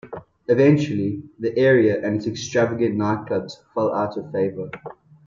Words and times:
Eventually, 0.47 1.21
the 1.37 1.55
area 1.55 2.03
and 2.03 2.15
its 2.15 2.25
extravagant 2.25 2.95
nightclubs 2.97 3.63
fell 3.75 3.93
out 3.93 4.17
of 4.17 4.31
favor. 4.31 4.71